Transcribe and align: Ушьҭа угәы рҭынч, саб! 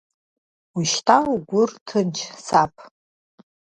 Ушьҭа 0.77 1.17
угәы 1.33 1.61
рҭынч, 1.69 2.17
саб! 2.45 2.73